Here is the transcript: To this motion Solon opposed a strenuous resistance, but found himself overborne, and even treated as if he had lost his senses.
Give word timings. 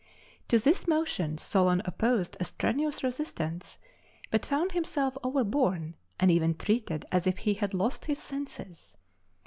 To 0.47 0.57
this 0.57 0.87
motion 0.87 1.37
Solon 1.37 1.83
opposed 1.85 2.35
a 2.39 2.43
strenuous 2.45 3.03
resistance, 3.03 3.77
but 4.31 4.47
found 4.47 4.71
himself 4.71 5.15
overborne, 5.23 5.93
and 6.19 6.31
even 6.31 6.55
treated 6.55 7.05
as 7.11 7.27
if 7.27 7.37
he 7.37 7.53
had 7.53 7.75
lost 7.75 8.05
his 8.05 8.17
senses. 8.17 8.97